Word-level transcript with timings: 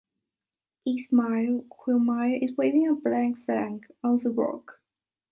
Ismail 0.87 1.59
Qemali 1.75 2.43
is 2.43 2.57
waving 2.57 2.87
a 2.87 2.95
blank 2.95 3.37
flag 3.45 3.85
on 4.03 4.17
the 4.17 4.31
rock. 4.31 4.81